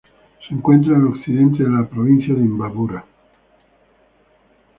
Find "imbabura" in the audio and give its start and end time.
2.41-3.05